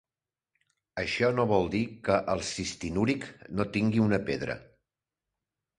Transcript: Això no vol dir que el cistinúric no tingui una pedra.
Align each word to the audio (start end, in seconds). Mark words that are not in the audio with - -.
Això 1.01 1.29
no 1.39 1.45
vol 1.51 1.69
dir 1.75 1.83
que 2.09 2.17
el 2.35 2.41
cistinúric 2.49 3.29
no 3.61 3.69
tingui 3.79 4.05
una 4.09 4.23
pedra. 4.33 4.59